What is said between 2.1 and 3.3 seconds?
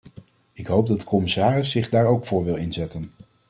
voor wil inzetten.